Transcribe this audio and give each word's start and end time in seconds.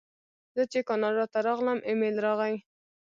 زه 0.55 0.63
چې 0.71 0.79
کاناډا 0.87 1.25
ته 1.33 1.39
راغلم 1.47 1.79
ایمېل 1.87 2.15
راغی. 2.25 2.55